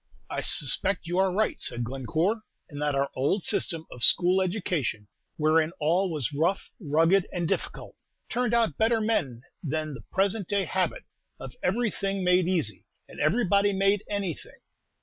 [0.31, 5.07] "I suspect you are right," said Glencore, "and that our old system of school education,
[5.37, 7.95] wherein all was rough, rugged, and difficult,
[8.27, 11.03] turned out better men than the present day habit
[11.39, 14.59] of everything made easy and everybody made any thing.